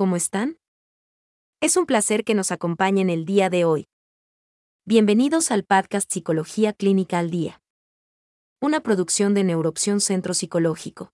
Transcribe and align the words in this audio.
¿cómo 0.00 0.16
están? 0.16 0.56
Es 1.60 1.76
un 1.76 1.84
placer 1.84 2.24
que 2.24 2.32
nos 2.32 2.52
acompañen 2.52 3.10
el 3.10 3.26
día 3.26 3.50
de 3.50 3.66
hoy. 3.66 3.86
Bienvenidos 4.86 5.50
al 5.50 5.64
podcast 5.64 6.10
Psicología 6.10 6.72
Clínica 6.72 7.18
al 7.18 7.30
Día. 7.30 7.60
Una 8.62 8.80
producción 8.80 9.34
de 9.34 9.44
Neuroopción 9.44 10.00
Centro 10.00 10.32
Psicológico. 10.32 11.12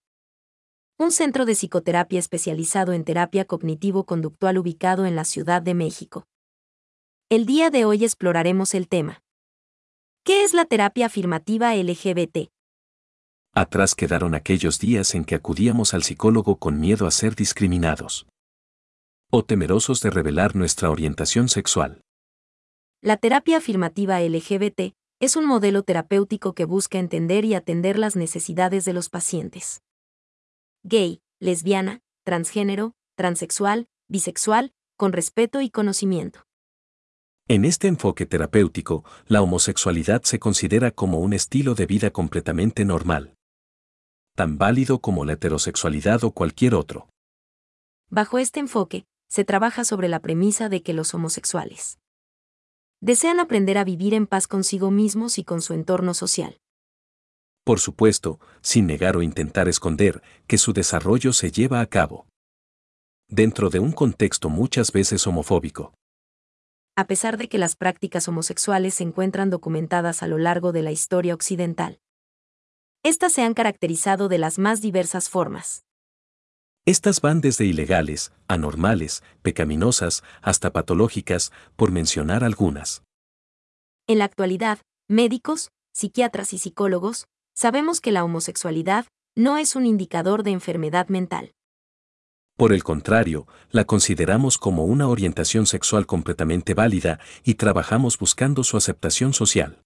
Un 1.01 1.11
centro 1.11 1.47
de 1.47 1.57
psicoterapia 1.57 2.21
especializado 2.21 2.93
en 2.93 3.03
terapia 3.03 3.45
cognitivo-conductual 3.45 4.57
ubicado 4.57 5.05
en 5.05 5.17
la 5.17 5.25
Ciudad 5.25 5.63
de 5.63 5.75
México. 5.75 6.29
El 7.29 7.45
día 7.45 7.71
de 7.71 7.87
hoy 7.87 8.05
exploraremos 8.05 8.73
el 8.73 8.87
tema. 8.87 9.21
¿Qué 10.23 10.45
es 10.45 10.55
la 10.55 10.65
terapia 10.65 11.07
afirmativa 11.07 11.75
LGBT? 11.75 12.53
Atrás 13.53 13.97
quedaron 13.97 14.37
aquellos 14.37 14.79
días 14.79 15.17
en 15.17 15.25
que 15.25 15.35
acudíamos 15.35 15.93
al 15.93 16.05
psicólogo 16.05 16.61
con 16.61 16.79
miedo 16.79 17.09
a 17.09 17.11
ser 17.11 17.35
discriminados. 17.35 18.29
O 19.31 19.45
temerosos 19.45 20.01
de 20.01 20.11
revelar 20.11 20.57
nuestra 20.57 20.91
orientación 20.91 21.49
sexual. 21.49 22.01
La 23.03 23.17
terapia 23.17 23.59
afirmativa 23.59 24.21
LGBT 24.21 24.95
es 25.21 25.37
un 25.37 25.47
modelo 25.47 25.83
terapéutico 25.83 26.55
que 26.55 26.65
busca 26.65 26.99
entender 26.99 27.45
y 27.45 27.55
atender 27.55 27.99
las 27.99 28.17
necesidades 28.17 28.85
de 28.85 28.93
los 28.93 29.09
pacientes. 29.09 29.83
Gay, 30.85 31.21
lesbiana, 31.41 32.01
transgénero, 32.25 32.95
transexual, 33.17 33.87
bisexual, 34.09 34.73
con 34.97 35.13
respeto 35.13 35.61
y 35.61 35.71
conocimiento. 35.71 36.45
En 37.49 37.65
este 37.65 37.89
enfoque 37.89 38.27
terapéutico, 38.27 39.05
la 39.27 39.43
homosexualidad 39.43 40.23
se 40.23 40.39
considera 40.39 40.91
como 40.91 41.21
un 41.21 41.33
estilo 41.33 41.75
de 41.75 41.87
vida 41.87 42.11
completamente 42.11 42.85
normal 42.85 43.37
tan 44.37 44.59
válido 44.59 45.01
como 45.01 45.25
la 45.25 45.33
heterosexualidad 45.33 46.23
o 46.23 46.31
cualquier 46.31 46.75
otro. 46.75 47.09
Bajo 48.09 48.39
este 48.39 48.61
enfoque, 48.61 49.07
se 49.29 49.45
trabaja 49.45 49.85
sobre 49.85 50.09
la 50.09 50.21
premisa 50.21 50.69
de 50.69 50.83
que 50.83 50.93
los 50.93 51.15
homosexuales 51.15 51.99
desean 53.01 53.41
aprender 53.41 53.79
a 53.79 53.85
vivir 53.85 54.15
en 54.15 54.27
paz 54.27 54.47
consigo 54.47 54.91
mismos 54.91 55.39
y 55.39 55.45
con 55.45 55.61
su 55.61 55.75
entorno 55.75 56.15
social. 56.15 56.59
Por 57.65 57.81
supuesto, 57.81 58.41
sin 58.63 58.87
negar 58.87 59.17
o 59.17 59.23
intentar 59.23 59.69
esconder 59.69 60.23
que 60.47 60.59
su 60.59 60.73
desarrollo 60.73 61.33
se 61.33 61.51
lleva 61.51 61.81
a 61.81 61.87
cabo 61.87 62.27
dentro 63.29 63.71
de 63.71 63.81
un 63.81 63.93
contexto 63.93 64.49
muchas 64.49 64.93
veces 64.93 65.27
homofóbico. 65.27 65.95
A 66.97 67.07
pesar 67.07 67.37
de 67.37 67.49
que 67.49 67.59
las 67.59 67.75
prácticas 67.75 68.29
homosexuales 68.29 68.95
se 68.95 69.03
encuentran 69.03 69.51
documentadas 69.51 70.23
a 70.23 70.29
lo 70.29 70.39
largo 70.39 70.73
de 70.73 70.83
la 70.83 70.93
historia 70.93 71.35
occidental, 71.35 71.99
estas 73.03 73.33
se 73.33 73.43
han 73.43 73.55
caracterizado 73.55 74.29
de 74.29 74.39
las 74.39 74.59
más 74.59 74.81
diversas 74.81 75.29
formas. 75.29 75.86
Estas 76.87 77.21
van 77.21 77.41
desde 77.41 77.65
ilegales, 77.65 78.33
anormales, 78.47 79.25
pecaminosas, 79.43 80.23
hasta 80.41 80.73
patológicas, 80.73 81.51
por 81.75 81.91
mencionar 81.91 82.45
algunas. 82.45 83.03
En 84.07 84.19
la 84.19 84.25
actualidad, 84.25 84.79
médicos, 85.09 85.73
psiquiatras 85.93 86.53
y 86.53 86.59
psicólogos, 86.59 87.27
sabemos 87.57 88.01
que 88.01 88.13
la 88.13 88.23
homosexualidad 88.23 89.07
no 89.35 89.59
es 89.59 89.75
un 89.75 89.85
indicador 89.85 90.45
de 90.45 90.53
enfermedad 90.53 91.09
mental. 91.09 91.51
Por 92.57 92.73
el 92.73 92.85
contrario, 92.85 93.49
la 93.71 93.85
consideramos 93.85 94.57
como 94.57 94.85
una 94.85 95.09
orientación 95.09 95.67
sexual 95.67 96.07
completamente 96.07 96.73
válida 96.73 97.19
y 97.43 97.55
trabajamos 97.55 98.17
buscando 98.17 98.63
su 98.63 98.77
aceptación 98.77 99.33
social. 99.33 99.83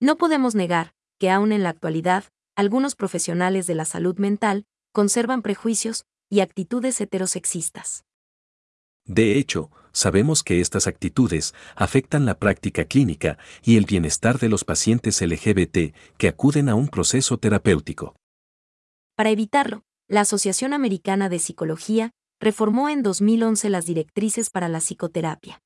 No 0.00 0.18
podemos 0.18 0.56
negar, 0.56 0.94
que 1.20 1.30
aún 1.30 1.52
en 1.52 1.62
la 1.62 1.68
actualidad, 1.68 2.24
algunos 2.56 2.96
profesionales 2.96 3.68
de 3.68 3.76
la 3.76 3.84
salud 3.84 4.18
mental 4.18 4.66
conservan 4.92 5.42
prejuicios 5.42 6.04
y 6.30 6.40
actitudes 6.40 7.00
heterosexistas. 7.00 8.04
De 9.04 9.36
hecho, 9.36 9.70
sabemos 9.92 10.42
que 10.42 10.60
estas 10.60 10.86
actitudes 10.86 11.54
afectan 11.74 12.24
la 12.24 12.38
práctica 12.38 12.84
clínica 12.84 13.36
y 13.62 13.76
el 13.76 13.84
bienestar 13.84 14.38
de 14.38 14.48
los 14.48 14.64
pacientes 14.64 15.20
LGBT 15.20 15.94
que 16.16 16.28
acuden 16.28 16.68
a 16.68 16.74
un 16.74 16.88
proceso 16.88 17.36
terapéutico. 17.38 18.14
Para 19.16 19.30
evitarlo, 19.30 19.82
la 20.08 20.20
Asociación 20.20 20.72
Americana 20.72 21.28
de 21.28 21.38
Psicología 21.38 22.12
reformó 22.40 22.88
en 22.88 23.02
2011 23.02 23.70
las 23.70 23.86
directrices 23.86 24.50
para 24.50 24.68
la 24.68 24.80
psicoterapia. 24.80 25.60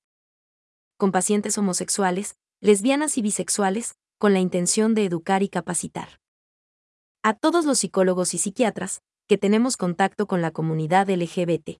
Con 0.97 1.13
pacientes 1.13 1.59
homosexuales, 1.59 2.37
lesbianas 2.61 3.19
y 3.19 3.23
bisexuales, 3.23 3.97
con 4.19 4.33
la 4.33 4.41
intención 4.41 4.95
de 4.95 5.05
educar 5.05 5.43
y 5.43 5.49
capacitar. 5.49 6.21
A 7.23 7.35
todos 7.35 7.65
los 7.67 7.79
psicólogos 7.79 8.35
y 8.35 8.39
psiquiatras 8.39 9.03
que 9.27 9.39
tenemos 9.39 9.77
contacto 9.77 10.27
con 10.27 10.41
la 10.41 10.51
comunidad 10.51 11.09
LGBT. 11.11 11.79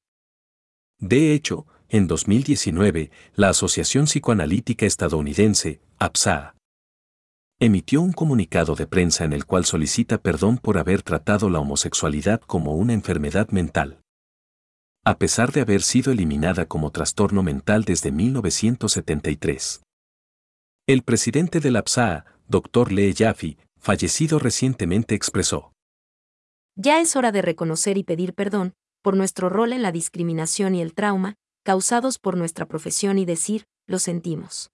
De 0.99 1.33
hecho, 1.33 1.67
en 1.89 2.07
2019, 2.07 3.11
la 3.35 3.51
Asociación 3.51 4.07
Psicoanalítica 4.07 4.87
Estadounidense, 4.87 5.81
APSA, 5.99 6.57
emitió 7.59 8.03
un 8.03 8.13
comunicado 8.13 8.75
de 8.75 8.87
prensa 8.87 9.25
en 9.25 9.33
el 9.33 9.47
cual 9.47 9.65
solicita 9.65 10.19
perdón 10.19 10.59
por 10.59 10.79
haber 10.79 11.03
tratado 11.03 11.49
la 11.49 11.61
homosexualidad 11.61 12.41
como 12.41 12.75
una 12.75 12.93
enfermedad 12.93 13.49
mental. 13.51 14.01
A 15.05 15.19
pesar 15.19 15.53
de 15.53 15.61
haber 15.61 15.83
sido 15.83 16.13
eliminada 16.13 16.67
como 16.67 16.91
trastorno 16.91 17.43
mental 17.43 17.85
desde 17.85 18.11
1973. 18.11 19.83
El 20.89 21.03
presidente 21.03 21.61
de 21.61 21.71
la 21.71 21.83
PSA, 21.87 22.25
Dr. 22.49 22.93
Lee 22.93 23.15
Jaffe, 23.17 23.57
fallecido 23.79 24.39
recientemente 24.39 25.15
expresó. 25.15 25.73
Ya 26.77 27.01
es 27.01 27.17
hora 27.17 27.33
de 27.33 27.41
reconocer 27.41 27.97
y 27.97 28.05
pedir 28.05 28.35
perdón 28.35 28.75
por 29.03 29.17
nuestro 29.17 29.49
rol 29.49 29.73
en 29.73 29.83
la 29.83 29.93
discriminación 29.93 30.75
y 30.75 30.83
el 30.83 30.95
trauma 30.95 31.37
causados 31.65 32.19
por 32.19 32.37
nuestra 32.37 32.67
profesión 32.67 33.19
y 33.19 33.25
decir, 33.25 33.65
lo 33.89 33.99
sentimos. 33.99 34.71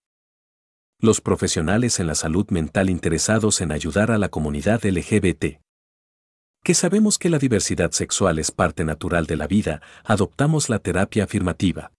Los 0.99 1.21
profesionales 1.21 2.01
en 2.01 2.09
la 2.09 2.15
salud 2.15 2.47
mental 2.51 2.91
interesados 2.91 3.61
en 3.61 3.73
ayudar 3.73 4.11
a 4.11 4.19
la 4.19 4.29
comunidad 4.29 4.85
LGBT. 4.85 5.61
Que 6.63 6.75
sabemos 6.75 7.19
que 7.19 7.31
la 7.31 7.39
diversidad 7.39 7.93
sexual 7.93 8.39
es 8.39 8.51
parte 8.51 8.85
natural 8.85 9.27
de 9.27 9.37
la 9.37 9.47
vida, 9.47 9.81
adoptamos 10.05 10.69
la 10.69 10.81
terapia 10.81 11.25
afirmativa 11.25 11.93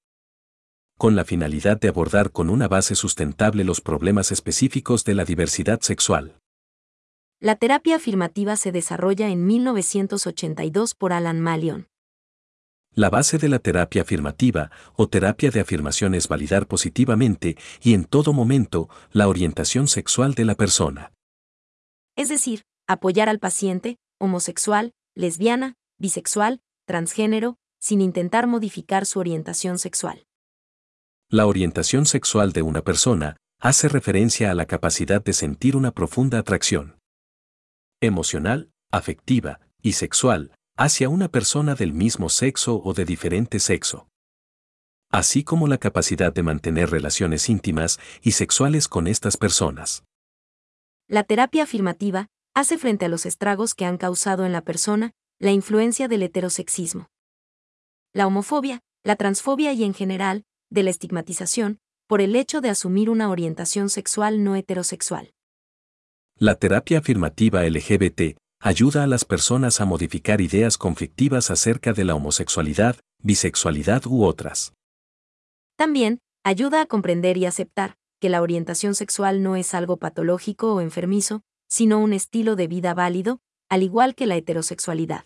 con 0.98 1.16
la 1.16 1.26
finalidad 1.26 1.80
de 1.80 1.90
abordar 1.90 2.32
con 2.32 2.50
una 2.50 2.68
base 2.68 2.96
sustentable 2.96 3.64
los 3.64 3.82
problemas 3.82 4.32
específicos 4.32 5.04
de 5.04 5.16
la 5.16 5.26
diversidad 5.26 5.82
sexual. 5.82 6.38
La 7.44 7.58
terapia 7.58 7.98
afirmativa 7.98 8.56
se 8.56 8.72
desarrolla 8.72 9.28
en 9.28 9.46
1982 9.46 10.96
por 10.96 11.12
Alan 11.12 11.42
Malion. 11.42 11.90
La 12.94 13.10
base 13.10 13.38
de 13.38 13.50
la 13.50 13.60
terapia 13.60 14.04
afirmativa 14.04 14.72
o 14.96 15.10
terapia 15.10 15.52
de 15.52 15.60
afirmación 15.60 16.16
es 16.16 16.30
validar 16.30 16.68
positivamente 16.68 17.58
y 17.82 17.96
en 17.96 18.06
todo 18.06 18.32
momento 18.32 18.88
la 19.12 19.28
orientación 19.28 19.90
sexual 19.90 20.36
de 20.36 20.46
la 20.46 20.56
persona. 20.56 21.12
Es 22.16 22.30
decir, 22.30 22.62
apoyar 22.88 23.28
al 23.28 23.40
paciente, 23.40 23.98
homosexual, 24.22 24.94
lesbiana, 25.14 25.74
bisexual, 26.00 26.62
transgénero, 26.86 27.58
sin 27.78 28.00
intentar 28.00 28.48
modificar 28.48 29.06
su 29.06 29.20
orientación 29.20 29.80
sexual. 29.80 30.26
La 31.28 31.46
orientación 31.46 32.06
sexual 32.06 32.54
de 32.54 32.62
una 32.62 32.84
persona 32.84 33.36
hace 33.60 33.90
referencia 33.90 34.50
a 34.50 34.54
la 34.54 34.66
capacidad 34.66 35.22
de 35.22 35.34
sentir 35.34 35.76
una 35.76 35.92
profunda 35.92 36.40
atracción 36.40 37.03
emocional, 38.06 38.72
afectiva 38.92 39.60
y 39.82 39.94
sexual 39.94 40.52
hacia 40.76 41.10
una 41.10 41.30
persona 41.30 41.76
del 41.76 41.94
mismo 41.94 42.30
sexo 42.30 42.82
o 42.84 42.94
de 42.94 43.06
diferente 43.06 43.60
sexo, 43.60 44.08
así 45.12 45.44
como 45.44 45.68
la 45.68 45.78
capacidad 45.78 46.34
de 46.34 46.42
mantener 46.42 46.90
relaciones 46.90 47.48
íntimas 47.50 48.00
y 48.22 48.32
sexuales 48.32 48.88
con 48.88 49.08
estas 49.08 49.38
personas. 49.38 50.04
La 51.08 51.24
terapia 51.24 51.64
afirmativa 51.64 52.28
hace 52.56 52.78
frente 52.78 53.06
a 53.06 53.10
los 53.10 53.26
estragos 53.26 53.76
que 53.76 53.86
han 53.86 53.98
causado 53.98 54.46
en 54.46 54.52
la 54.52 54.62
persona 54.62 55.12
la 55.40 55.52
influencia 55.52 56.08
del 56.08 56.24
heterosexismo. 56.24 57.08
La 58.14 58.26
homofobia, 58.28 58.82
la 59.04 59.16
transfobia 59.16 59.74
y 59.74 59.84
en 59.84 59.94
general, 59.94 60.46
de 60.70 60.84
la 60.84 60.90
estigmatización, 60.90 61.80
por 62.08 62.22
el 62.22 62.36
hecho 62.36 62.62
de 62.62 62.70
asumir 62.70 63.10
una 63.10 63.30
orientación 63.30 63.90
sexual 63.90 64.44
no 64.44 64.56
heterosexual. 64.56 65.34
La 66.40 66.56
terapia 66.56 66.98
afirmativa 66.98 67.64
LGBT 67.64 68.38
ayuda 68.60 69.04
a 69.04 69.08
las 69.08 69.24
personas 69.24 69.80
a 69.82 69.86
modificar 69.86 70.42
ideas 70.42 70.78
conflictivas 70.78 71.52
acerca 71.52 71.94
de 71.94 72.06
la 72.06 72.16
homosexualidad, 72.16 72.98
bisexualidad 73.20 74.08
u 74.08 74.24
otras. 74.24 74.74
También, 75.76 76.20
ayuda 76.44 76.82
a 76.82 76.86
comprender 76.88 77.38
y 77.38 77.46
aceptar 77.46 77.96
que 78.20 78.30
la 78.30 78.42
orientación 78.42 78.96
sexual 78.96 79.44
no 79.44 79.56
es 79.56 79.74
algo 79.74 79.98
patológico 79.98 80.74
o 80.74 80.82
enfermizo, 80.82 81.42
sino 81.68 82.00
un 82.00 82.14
estilo 82.14 82.56
de 82.56 82.68
vida 82.68 82.94
válido, 82.94 83.40
al 83.70 83.84
igual 83.84 84.16
que 84.16 84.26
la 84.26 84.36
heterosexualidad. 84.36 85.26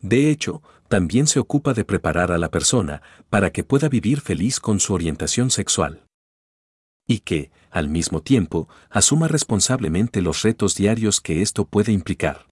De 0.00 0.30
hecho, 0.30 0.62
también 0.88 1.26
se 1.26 1.38
ocupa 1.38 1.72
de 1.72 1.84
preparar 1.84 2.30
a 2.30 2.38
la 2.38 2.50
persona 2.50 3.00
para 3.30 3.52
que 3.52 3.64
pueda 3.64 3.88
vivir 3.88 4.20
feliz 4.20 4.60
con 4.60 4.80
su 4.80 4.92
orientación 4.92 5.50
sexual. 5.50 6.04
Y 7.06 7.20
que, 7.20 7.50
al 7.74 7.88
mismo 7.88 8.22
tiempo, 8.22 8.68
asuma 8.88 9.26
responsablemente 9.28 10.22
los 10.22 10.42
retos 10.42 10.76
diarios 10.76 11.20
que 11.20 11.42
esto 11.42 11.66
puede 11.66 11.92
implicar. 11.92 12.46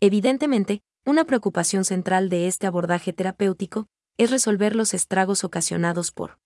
Evidentemente, 0.00 0.80
Una 1.06 1.26
preocupación 1.26 1.84
central 1.84 2.30
de 2.30 2.46
este 2.46 2.66
abordaje 2.66 3.12
terapéutico 3.12 3.88
es 4.16 4.30
resolver 4.30 4.74
los 4.74 4.94
estragos 4.94 5.44
ocasionados 5.44 6.12
por 6.12 6.38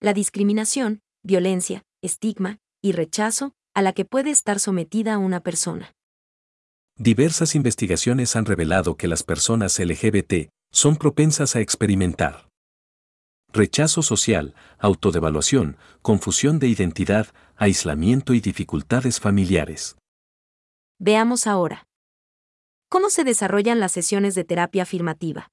la 0.00 0.12
discriminación, 0.12 1.00
violencia, 1.22 1.82
estigma 2.02 2.58
y 2.82 2.92
rechazo 2.92 3.54
a 3.74 3.80
la 3.80 3.94
que 3.94 4.04
puede 4.04 4.30
estar 4.30 4.60
sometida 4.60 5.16
una 5.16 5.40
persona. 5.40 5.94
Diversas 6.98 7.54
investigaciones 7.54 8.36
han 8.36 8.44
revelado 8.44 8.98
que 8.98 9.08
las 9.08 9.22
personas 9.22 9.78
LGBT 9.78 10.50
son 10.70 10.96
propensas 10.96 11.56
a 11.56 11.60
experimentar 11.60 12.50
rechazo 13.54 14.02
social, 14.02 14.54
autodevaluación, 14.78 15.78
confusión 16.02 16.58
de 16.58 16.66
identidad, 16.66 17.28
aislamiento 17.56 18.34
y 18.34 18.40
dificultades 18.40 19.20
familiares. 19.20 19.96
Veamos 20.98 21.46
ahora. 21.46 21.86
¿Cómo 22.90 23.10
se 23.10 23.24
desarrollan 23.24 23.80
las 23.80 23.92
sesiones 23.92 24.34
de 24.34 24.44
terapia 24.44 24.82
afirmativa? 24.82 25.48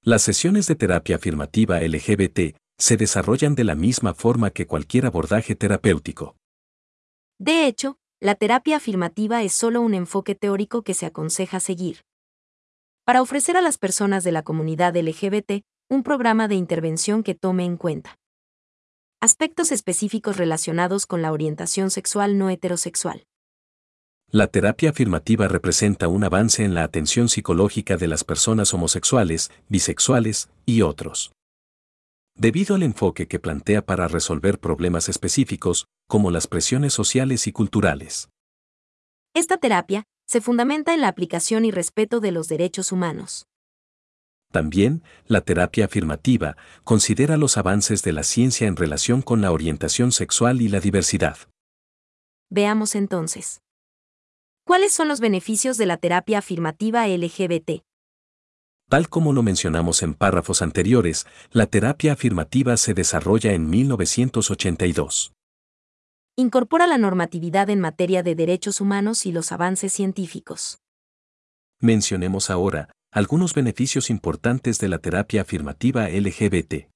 Las 0.00 0.22
sesiones 0.22 0.66
de 0.66 0.76
terapia 0.76 1.16
afirmativa 1.16 1.80
LGBT 1.80 2.56
se 2.78 2.96
desarrollan 2.96 3.54
de 3.54 3.64
la 3.64 3.74
misma 3.74 4.14
forma 4.14 4.50
que 4.50 4.66
cualquier 4.66 5.06
abordaje 5.06 5.54
terapéutico. 5.54 6.36
De 7.38 7.66
hecho, 7.66 7.98
la 8.20 8.36
terapia 8.36 8.76
afirmativa 8.76 9.42
es 9.42 9.52
solo 9.52 9.80
un 9.80 9.94
enfoque 9.94 10.34
teórico 10.34 10.82
que 10.82 10.94
se 10.94 11.06
aconseja 11.06 11.60
seguir. 11.60 12.02
Para 13.04 13.22
ofrecer 13.22 13.56
a 13.56 13.60
las 13.60 13.78
personas 13.78 14.22
de 14.22 14.30
la 14.30 14.42
comunidad 14.42 14.96
LGBT 14.96 15.64
un 15.92 16.02
programa 16.02 16.48
de 16.48 16.54
intervención 16.54 17.22
que 17.22 17.34
tome 17.34 17.66
en 17.66 17.76
cuenta 17.76 18.18
aspectos 19.20 19.70
específicos 19.72 20.38
relacionados 20.38 21.04
con 21.04 21.20
la 21.20 21.32
orientación 21.32 21.90
sexual 21.90 22.38
no 22.38 22.48
heterosexual. 22.48 23.26
La 24.30 24.46
terapia 24.46 24.88
afirmativa 24.88 25.48
representa 25.48 26.08
un 26.08 26.24
avance 26.24 26.64
en 26.64 26.72
la 26.72 26.82
atención 26.82 27.28
psicológica 27.28 27.98
de 27.98 28.08
las 28.08 28.24
personas 28.24 28.72
homosexuales, 28.72 29.50
bisexuales 29.68 30.48
y 30.64 30.80
otros. 30.80 31.32
Debido 32.34 32.74
al 32.74 32.84
enfoque 32.84 33.28
que 33.28 33.38
plantea 33.38 33.84
para 33.84 34.08
resolver 34.08 34.58
problemas 34.58 35.10
específicos, 35.10 35.88
como 36.08 36.30
las 36.30 36.46
presiones 36.46 36.94
sociales 36.94 37.46
y 37.46 37.52
culturales. 37.52 38.30
Esta 39.34 39.58
terapia 39.58 40.04
se 40.26 40.40
fundamenta 40.40 40.94
en 40.94 41.02
la 41.02 41.08
aplicación 41.08 41.66
y 41.66 41.70
respeto 41.70 42.20
de 42.20 42.32
los 42.32 42.48
derechos 42.48 42.92
humanos. 42.92 43.46
También, 44.52 45.02
la 45.26 45.40
terapia 45.40 45.86
afirmativa 45.86 46.56
considera 46.84 47.38
los 47.38 47.56
avances 47.56 48.02
de 48.02 48.12
la 48.12 48.22
ciencia 48.22 48.68
en 48.68 48.76
relación 48.76 49.22
con 49.22 49.40
la 49.40 49.50
orientación 49.50 50.12
sexual 50.12 50.60
y 50.60 50.68
la 50.68 50.78
diversidad. 50.78 51.38
Veamos 52.50 52.94
entonces. 52.94 53.62
¿Cuáles 54.64 54.92
son 54.92 55.08
los 55.08 55.20
beneficios 55.20 55.78
de 55.78 55.86
la 55.86 55.96
terapia 55.96 56.38
afirmativa 56.38 57.08
LGBT? 57.08 57.82
Tal 58.90 59.08
como 59.08 59.32
lo 59.32 59.42
mencionamos 59.42 60.02
en 60.02 60.12
párrafos 60.12 60.60
anteriores, 60.60 61.26
la 61.50 61.64
terapia 61.64 62.12
afirmativa 62.12 62.76
se 62.76 62.92
desarrolla 62.92 63.54
en 63.54 63.70
1982. 63.70 65.32
Incorpora 66.36 66.86
la 66.86 66.98
normatividad 66.98 67.70
en 67.70 67.80
materia 67.80 68.22
de 68.22 68.34
derechos 68.34 68.82
humanos 68.82 69.24
y 69.24 69.32
los 69.32 69.50
avances 69.50 69.94
científicos. 69.94 70.78
Mencionemos 71.80 72.50
ahora 72.50 72.90
algunos 73.12 73.52
beneficios 73.52 74.08
importantes 74.08 74.78
de 74.78 74.88
la 74.88 74.98
terapia 74.98 75.42
afirmativa 75.42 76.08
LGBT. 76.08 76.88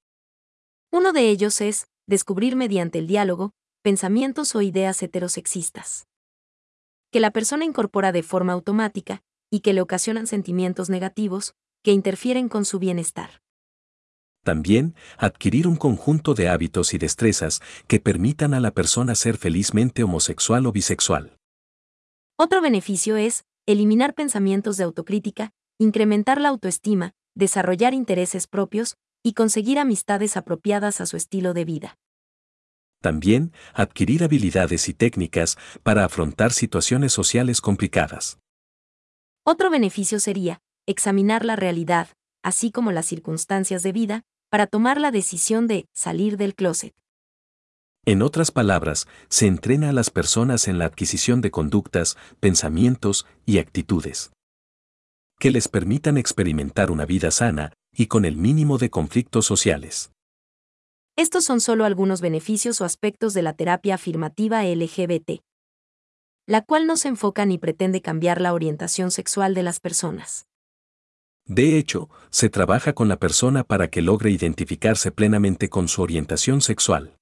Uno 0.91 1.13
de 1.13 1.29
ellos 1.29 1.61
es 1.61 1.89
descubrir 2.07 2.57
mediante 2.57 2.99
el 2.99 3.07
diálogo 3.07 3.53
pensamientos 3.83 4.55
o 4.55 4.63
ideas 4.63 5.03
heterosexistas 5.03 6.07
que 7.13 7.21
la 7.21 7.31
persona 7.31 7.65
incorpora 7.65 8.13
de 8.13 8.23
forma 8.23 8.53
automática 8.55 9.23
y 9.51 9.61
que 9.61 9.73
le 9.73 9.81
ocasionan 9.81 10.27
sentimientos 10.27 10.91
negativos 10.91 11.55
que 11.85 11.93
interfieren 11.93 12.49
con 12.49 12.65
su 12.65 12.79
bienestar. 12.79 13.43
También, 14.43 14.95
adquirir 15.19 15.69
un 15.69 15.77
conjunto 15.77 16.35
de 16.35 16.49
hábitos 16.49 16.95
y 16.95 16.99
destrezas 16.99 17.61
que 17.87 18.01
permitan 18.01 18.55
a 18.55 18.61
la 18.61 18.73
persona 18.73 19.15
ser 19.15 19.37
felizmente 19.37 20.03
homosexual 20.03 20.67
o 20.67 20.73
bisexual. 20.73 21.37
Otro 22.37 22.61
beneficio 22.61 23.17
es 23.17 23.45
eliminar 23.67 24.15
pensamientos 24.15 24.77
de 24.77 24.85
autocrítica, 24.85 25.53
incrementar 25.79 26.41
la 26.41 26.49
autoestima, 26.49 27.13
desarrollar 27.35 27.95
intereses 27.95 28.47
propios 28.47 28.97
y 29.23 29.35
conseguir 29.35 29.79
amistades 29.79 30.37
apropiadas 30.37 31.01
a 31.01 31.07
su 31.07 31.17
estilo 31.17 31.53
de 31.53 31.65
vida. 31.65 31.99
También, 33.03 33.53
adquirir 33.75 34.25
habilidades 34.25 34.89
y 34.89 34.95
técnicas 34.95 35.59
para 35.83 36.05
afrontar 36.05 36.53
situaciones 36.53 37.13
sociales 37.13 37.61
complicadas. 37.61 38.39
Otro 39.45 39.71
beneficio 39.71 40.19
sería 40.19 40.61
examinar 40.87 41.45
la 41.45 41.57
realidad, 41.57 42.09
así 42.43 42.71
como 42.71 42.91
las 42.93 43.07
circunstancias 43.07 43.83
de 43.83 43.93
vida, 43.93 44.23
para 44.51 44.67
tomar 44.67 45.01
la 45.01 45.11
decisión 45.11 45.67
de 45.67 45.87
salir 45.93 46.37
del 46.37 46.55
closet. 46.55 46.95
En 48.05 48.23
otras 48.23 48.53
palabras, 48.53 49.07
se 49.29 49.47
entrena 49.47 49.91
a 49.91 49.93
las 49.93 50.11
personas 50.11 50.69
en 50.69 50.79
la 50.79 50.87
adquisición 50.87 51.41
de 51.41 51.51
conductas, 51.51 52.17
pensamientos 52.41 53.27
y 53.45 53.59
actitudes 53.59 54.31
que 55.39 55.51
les 55.51 55.69
permitan 55.69 56.17
experimentar 56.17 56.91
una 56.91 57.05
vida 57.05 57.31
sana 57.31 57.73
y 57.93 58.07
con 58.07 58.25
el 58.25 58.37
mínimo 58.37 58.79
de 58.79 58.91
conflictos 58.91 59.47
sociales. 59.47 60.13
Estos 61.17 61.45
son 61.45 61.61
solo 61.61 61.85
algunos 61.85 62.21
beneficios 62.21 62.81
o 62.81 62.85
aspectos 62.85 63.33
de 63.35 63.43
la 63.43 63.55
terapia 63.55 63.95
afirmativa 63.95 64.65
LGBT, 64.65 65.41
la 66.47 66.63
cual 66.63 66.87
no 66.87 66.97
se 66.97 67.09
enfoca 67.09 67.47
ni 67.47 67.59
pretende 67.59 68.03
cambiar 68.03 68.41
la 68.41 68.53
orientación 68.53 69.11
sexual 69.11 69.55
de 69.55 69.63
las 69.63 69.81
personas. 69.81 70.47
De 71.47 71.79
hecho, 71.79 72.11
se 72.31 72.49
trabaja 72.51 72.93
con 72.93 73.09
la 73.09 73.19
persona 73.19 73.65
para 73.65 73.89
que 73.89 74.03
logre 74.03 74.31
identificarse 74.31 75.11
plenamente 75.11 75.69
con 75.69 75.89
su 75.89 76.03
orientación 76.03 76.61
sexual. 76.61 77.17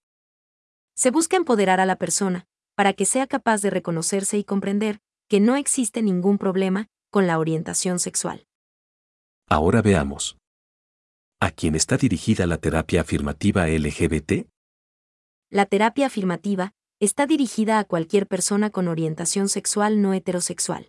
Se 0.97 1.11
busca 1.11 1.37
empoderar 1.37 1.79
a 1.81 1.87
la 1.87 1.97
persona, 1.97 2.47
para 2.75 2.95
que 2.95 3.05
sea 3.05 3.27
capaz 3.27 3.61
de 3.61 3.71
reconocerse 3.71 4.39
y 4.39 4.45
comprender 4.45 5.01
que 5.29 5.41
no 5.41 5.57
existe 5.57 6.03
ningún 6.03 6.39
problema 6.39 6.89
con 7.15 7.29
la 7.29 7.39
orientación 7.39 8.01
sexual. 8.01 8.45
Ahora 9.49 9.83
veamos. 9.83 10.37
¿A 11.41 11.53
quién 11.53 11.77
está 11.77 11.97
dirigida 11.97 12.45
la 12.49 12.59
terapia 12.59 13.03
afirmativa 13.03 13.69
LGBT? 13.69 14.49
La 15.49 15.67
terapia 15.67 16.07
afirmativa 16.07 16.73
está 16.99 17.29
dirigida 17.29 17.79
a 17.79 17.85
cualquier 17.85 18.27
persona 18.27 18.71
con 18.71 18.89
orientación 18.89 19.49
sexual 19.49 20.03
no 20.03 20.13
heterosexual. 20.13 20.89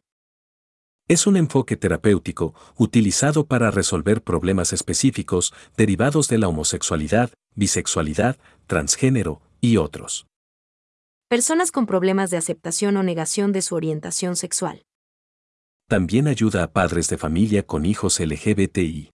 Es 1.08 1.27
un 1.27 1.38
enfoque 1.38 1.77
terapéutico 1.77 2.55
utilizado 2.75 3.46
para 3.46 3.70
resolver 3.70 4.24
problemas 4.24 4.74
específicos 4.74 5.53
derivados 5.77 6.27
de 6.27 6.39
la 6.39 6.48
homosexualidad, 6.48 7.29
bisexualidad, 7.53 8.38
transgénero 8.65 9.44
y 9.62 9.77
otros. 9.77 10.25
Personas 11.29 11.72
con 11.72 11.86
problemas 11.86 12.32
de 12.32 12.38
aceptación 12.38 12.98
o 12.98 13.03
negación 13.03 13.51
de 13.51 13.62
su 13.62 13.75
orientación 13.75 14.36
sexual. 14.36 14.82
También 15.88 16.27
ayuda 16.27 16.63
a 16.63 16.74
padres 16.74 17.10
de 17.10 17.18
familia 17.20 17.63
con 17.63 17.86
hijos 17.86 18.20
LGBTI. 18.20 19.12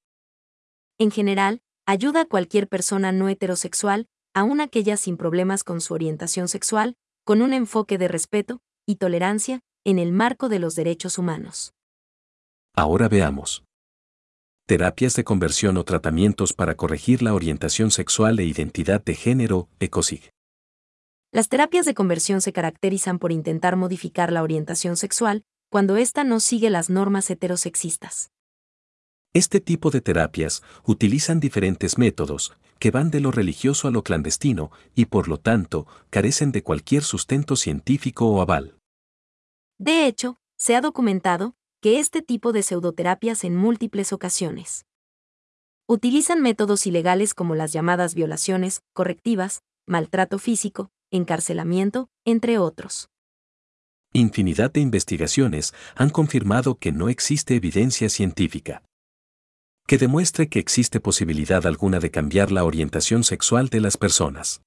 En 1.00 1.12
general, 1.12 1.62
ayuda 1.86 2.22
a 2.22 2.26
cualquier 2.26 2.70
persona 2.70 3.12
no 3.12 3.28
heterosexual, 3.28 4.08
aun 4.34 4.62
aquellas 4.62 5.02
sin 5.02 5.18
problemas 5.18 5.66
con 5.66 5.82
su 5.82 5.94
orientación 5.94 6.48
sexual, 6.48 6.96
con 7.26 7.42
un 7.42 7.52
enfoque 7.52 7.98
de 7.98 8.08
respeto 8.08 8.62
y 8.88 8.96
tolerancia 8.96 9.60
en 9.84 10.00
el 10.00 10.14
marco 10.14 10.48
de 10.48 10.60
los 10.60 10.76
derechos 10.76 11.18
humanos. 11.18 11.74
Ahora 12.74 13.10
veamos. 13.10 13.66
Terapias 14.66 15.18
de 15.18 15.26
conversión 15.26 15.76
o 15.76 15.84
tratamientos 15.84 16.54
para 16.54 16.76
corregir 16.76 17.22
la 17.22 17.34
orientación 17.34 17.92
sexual 17.92 18.40
e 18.40 18.46
identidad 18.46 19.04
de 19.04 19.16
género, 19.16 19.68
ECOSIG. 19.82 20.30
Las 21.34 21.50
terapias 21.50 21.86
de 21.86 21.94
conversión 21.94 22.40
se 22.40 22.54
caracterizan 22.54 23.20
por 23.20 23.34
intentar 23.34 23.76
modificar 23.76 24.32
la 24.32 24.44
orientación 24.44 24.96
sexual 24.96 25.44
cuando 25.72 25.96
ésta 25.96 26.26
no 26.26 26.42
sigue 26.42 26.70
las 26.70 26.90
normas 26.90 27.30
heterosexistas. 27.30 28.30
Este 29.34 29.62
tipo 29.62 29.90
de 29.90 30.02
terapias 30.02 30.64
utilizan 30.86 31.40
diferentes 31.40 31.98
métodos, 31.98 32.58
que 32.78 32.92
van 32.92 33.10
de 33.10 33.22
lo 33.22 33.32
religioso 33.32 33.88
a 33.88 33.92
lo 33.92 34.04
clandestino, 34.04 34.70
y 34.96 35.06
por 35.06 35.30
lo 35.30 35.38
tanto, 35.38 35.88
carecen 36.10 36.52
de 36.52 36.62
cualquier 36.62 37.04
sustento 37.04 37.56
científico 37.56 38.28
o 38.28 38.42
aval. 38.42 38.76
De 39.80 40.08
hecho, 40.08 40.36
se 40.58 40.76
ha 40.76 40.82
documentado 40.82 41.56
que 41.82 42.00
este 42.00 42.22
tipo 42.22 42.52
de 42.52 42.64
pseudoterapias 42.64 43.46
en 43.46 43.56
múltiples 43.56 44.12
ocasiones 44.12 44.86
utilizan 45.88 46.42
métodos 46.42 46.86
ilegales 46.86 47.34
como 47.34 47.56
las 47.56 47.72
llamadas 47.72 48.14
violaciones, 48.14 48.82
correctivas, 48.94 49.62
maltrato 49.88 50.38
físico, 50.38 50.92
encarcelamiento, 51.12 52.10
entre 52.26 52.58
otros. 52.58 53.11
Infinidad 54.14 54.72
de 54.74 54.82
investigaciones 54.82 55.74
han 55.96 56.10
confirmado 56.10 56.76
que 56.76 56.92
no 56.92 57.08
existe 57.08 57.56
evidencia 57.56 58.10
científica 58.10 58.84
que 59.88 59.98
demuestre 59.98 60.48
que 60.48 60.60
existe 60.60 61.02
posibilidad 61.02 61.66
alguna 61.68 62.00
de 62.00 62.12
cambiar 62.12 62.52
la 62.52 62.64
orientación 62.64 63.26
sexual 63.26 63.68
de 63.68 63.82
las 63.82 63.98
personas. 63.98 64.62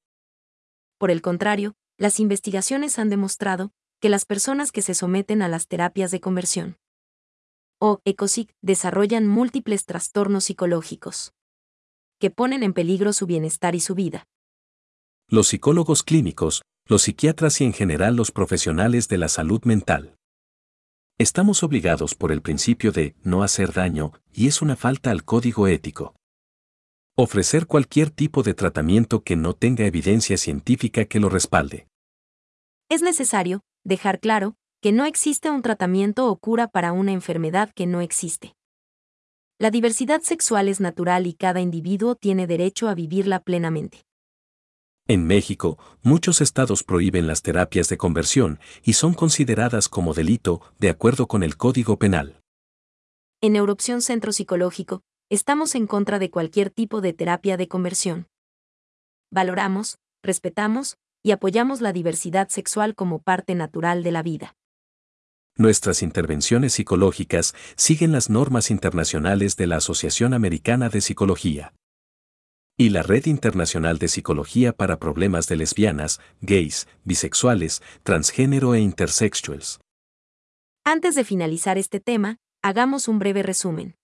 Por 0.99 1.11
el 1.11 1.23
contrario, 1.23 1.77
las 1.97 2.21
investigaciones 2.21 2.99
han 2.99 3.09
demostrado 3.09 3.71
que 4.01 4.11
las 4.11 4.27
personas 4.27 4.71
que 4.71 4.83
se 4.83 4.93
someten 4.93 5.41
a 5.41 5.49
las 5.49 5.67
terapias 5.67 6.11
de 6.11 6.21
conversión 6.21 6.77
o 7.81 8.01
ECOSIC 8.05 8.53
desarrollan 8.61 9.27
múltiples 9.27 9.87
trastornos 9.87 10.45
psicológicos 10.45 11.33
que 12.19 12.31
ponen 12.31 12.63
en 12.63 12.75
peligro 12.75 13.15
su 13.15 13.25
bienestar 13.27 13.75
y 13.75 13.81
su 13.81 13.95
vida. 13.95 14.27
Los 15.29 15.49
psicólogos 15.49 16.03
clínicos, 16.03 16.63
los 16.87 17.03
psiquiatras 17.03 17.63
y 17.63 17.65
en 17.65 17.73
general 17.73 18.15
los 18.15 18.31
profesionales 18.31 19.09
de 19.09 19.17
la 19.17 19.29
salud 19.29 19.65
mental. 19.65 20.19
Estamos 21.17 21.63
obligados 21.63 22.15
por 22.15 22.31
el 22.31 22.43
principio 22.43 22.93
de 22.93 23.15
no 23.23 23.43
hacer 23.43 23.73
daño 23.73 24.13
y 24.33 24.49
es 24.49 24.61
una 24.61 24.77
falta 24.77 25.11
al 25.11 25.25
código 25.25 25.67
ético. 25.67 26.15
Ofrecer 27.17 27.67
cualquier 27.67 28.11
tipo 28.11 28.43
de 28.43 28.53
tratamiento 28.53 29.23
que 29.23 29.35
no 29.35 29.55
tenga 29.55 29.87
evidencia 29.87 30.37
científica 30.37 31.07
que 31.07 31.21
lo 31.21 31.31
respalde. 31.31 31.87
Es 32.91 33.01
necesario 33.01 33.63
dejar 33.85 34.21
claro 34.21 34.57
que 34.83 34.93
no 34.93 35.07
existe 35.07 35.49
un 35.49 35.63
tratamiento 35.63 36.29
o 36.29 36.37
cura 36.37 36.69
para 36.69 36.93
una 36.93 37.13
enfermedad 37.13 37.71
que 37.75 37.87
no 37.87 38.03
existe. 38.03 38.55
La 39.59 39.71
diversidad 39.71 40.21
sexual 40.21 40.69
es 40.69 40.81
natural 40.81 41.27
y 41.27 41.33
cada 41.33 41.63
individuo 41.63 42.15
tiene 42.15 42.47
derecho 42.47 42.89
a 42.89 42.95
vivirla 42.95 43.41
plenamente. 43.41 44.05
En 45.07 45.27
México, 45.27 45.79
muchos 46.03 46.41
estados 46.41 46.83
prohíben 46.83 47.27
las 47.27 47.43
terapias 47.43 47.91
de 47.91 47.99
conversión 47.99 48.59
y 48.83 48.95
son 48.95 49.13
consideradas 49.13 49.91
como 49.91 50.15
delito 50.15 50.63
de 50.79 50.89
acuerdo 50.89 51.27
con 51.27 51.43
el 51.43 51.59
Código 51.59 51.99
Penal. 51.99 52.41
En 53.43 53.53
Neuroopción 53.53 54.01
Centro 54.01 54.33
Psicológico, 54.33 55.03
estamos 55.29 55.75
en 55.75 55.87
contra 55.87 56.19
de 56.19 56.31
cualquier 56.31 56.71
tipo 56.71 57.03
de 57.03 57.13
terapia 57.13 57.59
de 57.59 57.69
conversión. 57.69 58.29
Valoramos, 59.31 59.99
respetamos 60.23 60.97
y 61.23 61.33
apoyamos 61.33 61.83
la 61.83 61.93
diversidad 61.93 62.49
sexual 62.49 62.95
como 62.95 63.19
parte 63.19 63.55
natural 63.55 64.05
de 64.05 64.13
la 64.13 64.23
vida. 64.23 64.57
Nuestras 65.59 66.03
intervenciones 66.03 66.73
psicológicas 66.73 67.55
siguen 67.77 68.11
las 68.11 68.31
normas 68.31 68.71
internacionales 68.71 69.57
de 69.57 69.67
la 69.67 69.77
Asociación 69.77 70.33
Americana 70.33 70.89
de 70.89 71.03
Psicología 71.03 71.75
y 72.77 72.89
la 72.89 73.03
Red 73.03 73.27
Internacional 73.27 73.99
de 73.99 74.09
Psicología 74.09 74.73
para 74.73 74.99
Problemas 74.99 75.47
de 75.47 75.57
Lesbianas, 75.57 76.21
Gays, 76.41 76.89
Bisexuales, 77.05 77.83
Transgénero 78.03 78.75
e 78.75 78.81
Intersexuals. 78.81 79.81
Antes 80.85 81.15
de 81.15 81.25
finalizar 81.25 81.79
este 81.79 82.01
tema, 82.01 82.39
hagamos 82.63 83.07
un 83.07 83.19
breve 83.19 83.43
resumen. 83.43 83.95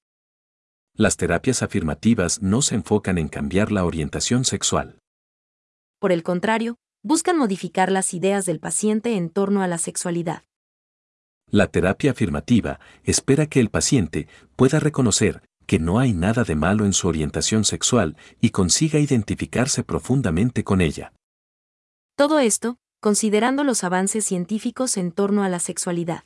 Las 0.94 1.16
terapias 1.16 1.62
afirmativas 1.62 2.42
no 2.42 2.62
se 2.62 2.76
enfocan 2.76 3.18
en 3.18 3.28
cambiar 3.28 3.72
la 3.72 3.84
orientación 3.84 4.44
sexual. 4.44 4.98
Por 5.98 6.12
el 6.12 6.22
contrario, 6.22 6.76
buscan 7.02 7.36
modificar 7.36 7.90
las 7.90 8.14
ideas 8.14 8.46
del 8.46 8.60
paciente 8.60 9.16
en 9.16 9.30
torno 9.30 9.62
a 9.62 9.68
la 9.68 9.78
sexualidad. 9.78 10.44
La 11.48 11.66
terapia 11.66 12.12
afirmativa 12.12 12.78
espera 13.02 13.46
que 13.46 13.58
el 13.58 13.70
paciente 13.70 14.28
pueda 14.54 14.78
reconocer 14.78 15.42
que 15.66 15.78
no 15.78 15.98
hay 15.98 16.12
nada 16.12 16.44
de 16.44 16.54
malo 16.54 16.84
en 16.84 16.92
su 16.92 17.08
orientación 17.08 17.64
sexual 17.64 18.16
y 18.40 18.50
consiga 18.50 18.98
identificarse 18.98 19.84
profundamente 19.84 20.64
con 20.64 20.80
ella. 20.80 21.12
Todo 22.16 22.38
esto, 22.38 22.76
considerando 23.00 23.64
los 23.64 23.84
avances 23.84 24.24
científicos 24.24 24.96
en 24.96 25.12
torno 25.12 25.42
a 25.42 25.48
la 25.48 25.58
sexualidad. 25.58 26.24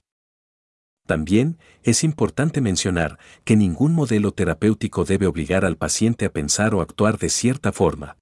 También 1.07 1.59
es 1.83 2.03
importante 2.03 2.61
mencionar 2.61 3.19
que 3.45 3.57
ningún 3.57 3.95
modelo 3.95 4.33
terapéutico 4.33 5.05
debe 5.05 5.27
obligar 5.27 5.65
al 5.65 5.77
paciente 5.77 6.25
a 6.25 6.33
pensar 6.33 6.75
o 6.75 6.81
actuar 6.81 7.19
de 7.19 7.29
cierta 7.29 7.73
forma. 7.73 8.17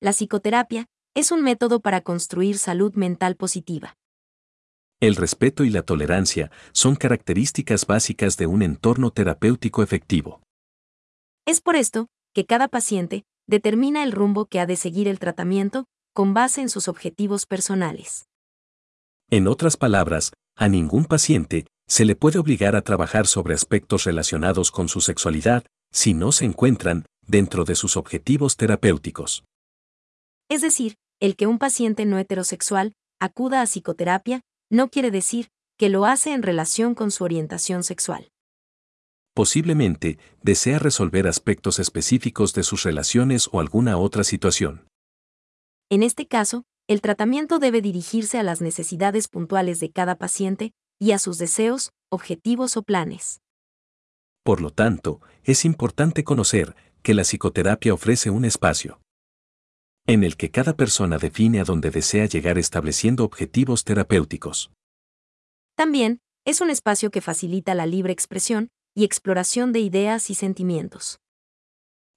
La 0.00 0.12
psicoterapia 0.12 0.86
es 1.14 1.30
un 1.30 1.42
método 1.42 1.80
para 1.80 2.00
construir 2.00 2.58
salud 2.58 2.94
mental 2.94 3.36
positiva. 3.36 3.96
El 5.04 5.16
respeto 5.16 5.64
y 5.64 5.68
la 5.68 5.82
tolerancia 5.82 6.50
son 6.72 6.96
características 6.96 7.86
básicas 7.86 8.38
de 8.38 8.46
un 8.46 8.62
entorno 8.62 9.10
terapéutico 9.10 9.82
efectivo. 9.82 10.40
Es 11.44 11.60
por 11.60 11.76
esto 11.76 12.06
que 12.32 12.46
cada 12.46 12.68
paciente 12.68 13.26
determina 13.46 14.02
el 14.02 14.12
rumbo 14.12 14.46
que 14.46 14.60
ha 14.60 14.66
de 14.66 14.76
seguir 14.76 15.06
el 15.06 15.18
tratamiento 15.18 15.84
con 16.14 16.32
base 16.32 16.62
en 16.62 16.70
sus 16.70 16.88
objetivos 16.88 17.44
personales. 17.44 18.24
En 19.28 19.46
otras 19.46 19.76
palabras, 19.76 20.32
a 20.56 20.68
ningún 20.68 21.04
paciente 21.04 21.66
se 21.86 22.06
le 22.06 22.16
puede 22.16 22.38
obligar 22.38 22.74
a 22.74 22.80
trabajar 22.80 23.26
sobre 23.26 23.52
aspectos 23.52 24.04
relacionados 24.04 24.70
con 24.70 24.88
su 24.88 25.02
sexualidad 25.02 25.66
si 25.92 26.14
no 26.14 26.32
se 26.32 26.46
encuentran 26.46 27.04
dentro 27.26 27.66
de 27.66 27.74
sus 27.74 27.98
objetivos 27.98 28.56
terapéuticos. 28.56 29.44
Es 30.48 30.62
decir, 30.62 30.94
el 31.20 31.36
que 31.36 31.46
un 31.46 31.58
paciente 31.58 32.06
no 32.06 32.18
heterosexual 32.18 32.94
acuda 33.20 33.60
a 33.60 33.66
psicoterapia 33.66 34.40
no 34.70 34.88
quiere 34.88 35.10
decir 35.10 35.48
que 35.76 35.88
lo 35.88 36.06
hace 36.06 36.32
en 36.32 36.42
relación 36.42 36.94
con 36.94 37.10
su 37.10 37.24
orientación 37.24 37.82
sexual. 37.82 38.30
Posiblemente, 39.34 40.18
desea 40.42 40.78
resolver 40.78 41.26
aspectos 41.26 41.78
específicos 41.80 42.54
de 42.54 42.62
sus 42.62 42.84
relaciones 42.84 43.48
o 43.50 43.60
alguna 43.60 43.98
otra 43.98 44.22
situación. 44.22 44.86
En 45.90 46.02
este 46.02 46.26
caso, 46.26 46.64
el 46.86 47.00
tratamiento 47.00 47.58
debe 47.58 47.80
dirigirse 47.80 48.38
a 48.38 48.42
las 48.42 48.60
necesidades 48.60 49.28
puntuales 49.28 49.80
de 49.80 49.90
cada 49.90 50.16
paciente 50.16 50.72
y 51.00 51.12
a 51.12 51.18
sus 51.18 51.38
deseos, 51.38 51.90
objetivos 52.10 52.76
o 52.76 52.82
planes. 52.82 53.40
Por 54.44 54.60
lo 54.60 54.70
tanto, 54.70 55.20
es 55.42 55.64
importante 55.64 56.22
conocer 56.22 56.76
que 57.02 57.14
la 57.14 57.22
psicoterapia 57.22 57.92
ofrece 57.92 58.30
un 58.30 58.44
espacio 58.44 59.00
en 60.06 60.22
el 60.22 60.36
que 60.36 60.50
cada 60.50 60.76
persona 60.76 61.18
define 61.18 61.60
a 61.60 61.64
dónde 61.64 61.90
desea 61.90 62.26
llegar 62.26 62.58
estableciendo 62.58 63.24
objetivos 63.24 63.84
terapéuticos. 63.84 64.70
También, 65.74 66.20
es 66.44 66.60
un 66.60 66.70
espacio 66.70 67.10
que 67.10 67.22
facilita 67.22 67.74
la 67.74 67.86
libre 67.86 68.12
expresión 68.12 68.68
y 68.94 69.04
exploración 69.04 69.72
de 69.72 69.80
ideas 69.80 70.28
y 70.28 70.34
sentimientos. 70.34 71.20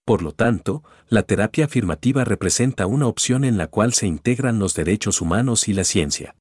Por 0.06 0.22
lo 0.22 0.32
tanto, 0.32 0.84
la 1.10 1.24
terapia 1.24 1.66
afirmativa 1.66 2.24
representa 2.24 2.88
una 2.88 3.08
opción 3.08 3.44
en 3.44 3.58
la 3.58 3.68
cual 3.68 3.94
se 3.94 4.08
integran 4.08 4.60
los 4.60 4.74
derechos 4.74 5.22
humanos 5.22 5.68
y 5.68 5.74
la 5.74 5.84
ciencia. 5.84 6.36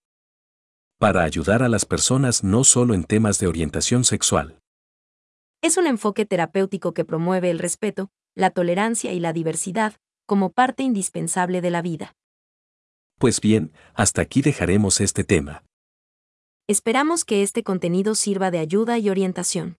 Para 0.98 1.22
ayudar 1.22 1.62
a 1.62 1.68
las 1.68 1.84
personas 1.84 2.42
no 2.42 2.64
solo 2.64 2.94
en 2.94 3.04
temas 3.04 3.38
de 3.38 3.46
orientación 3.46 4.04
sexual. 4.04 4.58
Es 5.62 5.76
un 5.76 5.86
enfoque 5.86 6.26
terapéutico 6.26 6.92
que 6.92 7.04
promueve 7.04 7.50
el 7.50 7.58
respeto, 7.58 8.10
la 8.34 8.50
tolerancia 8.50 9.12
y 9.12 9.20
la 9.20 9.32
diversidad, 9.32 9.94
como 10.26 10.50
parte 10.50 10.83
indispensable 10.83 11.61
de 11.61 11.71
la 11.71 11.83
vida. 11.83 12.14
Pues 13.18 13.40
bien, 13.40 13.73
hasta 13.95 14.21
aquí 14.21 14.42
dejaremos 14.42 15.00
este 15.00 15.25
tema. 15.25 15.64
Esperamos 16.68 17.25
que 17.25 17.42
este 17.42 17.62
contenido 17.62 18.14
sirva 18.14 18.50
de 18.50 18.59
ayuda 18.59 18.99
y 18.99 19.09
orientación. 19.09 19.76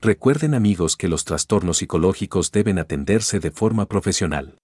Recuerden 0.00 0.52
amigos 0.52 0.96
que 0.96 1.08
los 1.08 1.24
trastornos 1.24 1.78
psicológicos 1.78 2.52
deben 2.52 2.78
atenderse 2.78 3.40
de 3.40 3.50
forma 3.50 3.86
profesional. 3.86 4.58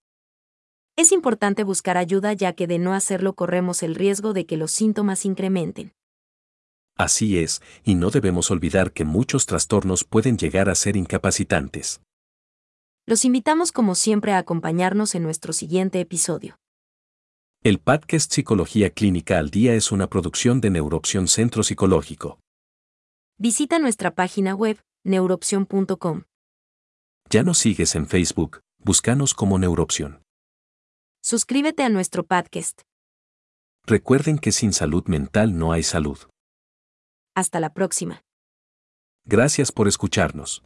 Es 0.96 1.10
importante 1.10 1.64
buscar 1.64 1.96
ayuda 1.96 2.34
ya 2.34 2.52
que 2.52 2.66
de 2.66 2.78
no 2.78 2.92
hacerlo 2.92 3.34
corremos 3.34 3.82
el 3.82 3.94
riesgo 3.94 4.34
de 4.34 4.44
que 4.44 4.58
los 4.58 4.72
síntomas 4.72 5.24
incrementen. 5.24 5.92
Así 6.98 7.38
es, 7.38 7.62
y 7.82 7.94
no 7.94 8.10
debemos 8.10 8.50
olvidar 8.50 8.92
que 8.92 9.04
muchos 9.04 9.46
trastornos 9.46 10.04
pueden 10.04 10.36
llegar 10.36 10.68
a 10.68 10.74
ser 10.74 10.96
incapacitantes. 10.96 12.02
Los 13.06 13.24
invitamos 13.24 13.72
como 13.72 13.96
siempre 13.96 14.32
a 14.32 14.38
acompañarnos 14.38 15.16
en 15.16 15.24
nuestro 15.24 15.52
siguiente 15.52 16.00
episodio. 16.00 16.56
El 17.64 17.80
podcast 17.80 18.32
Psicología 18.32 18.90
Clínica 18.90 19.38
al 19.38 19.50
Día 19.50 19.74
es 19.74 19.90
una 19.90 20.08
producción 20.08 20.60
de 20.60 20.70
Neuroopción 20.70 21.26
Centro 21.26 21.64
Psicológico. 21.64 22.38
Visita 23.38 23.80
nuestra 23.80 24.14
página 24.14 24.54
web, 24.54 24.80
neuroopción.com. 25.04 26.22
Ya 27.28 27.42
nos 27.42 27.58
sigues 27.58 27.96
en 27.96 28.06
Facebook, 28.06 28.60
búscanos 28.78 29.34
como 29.34 29.58
Neuroopción. 29.58 30.22
Suscríbete 31.24 31.82
a 31.82 31.88
nuestro 31.88 32.24
podcast. 32.24 32.82
Recuerden 33.84 34.38
que 34.38 34.52
sin 34.52 34.72
salud 34.72 35.04
mental 35.08 35.58
no 35.58 35.72
hay 35.72 35.82
salud. 35.82 36.18
Hasta 37.34 37.58
la 37.58 37.72
próxima. 37.72 38.22
Gracias 39.24 39.72
por 39.72 39.88
escucharnos. 39.88 40.62